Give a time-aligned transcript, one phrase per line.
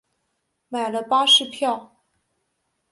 [0.67, 1.91] 买了巴士票